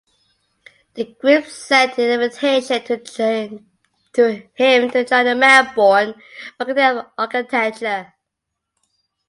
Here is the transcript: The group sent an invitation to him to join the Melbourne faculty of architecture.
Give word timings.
The 0.95 1.13
group 1.21 1.45
sent 1.45 1.99
an 1.99 2.19
invitation 2.19 2.83
to 2.85 2.95
him 4.55 4.89
to 4.89 5.05
join 5.05 5.25
the 5.27 5.35
Melbourne 5.37 6.19
faculty 6.57 6.81
of 6.81 7.05
architecture. 7.15 8.11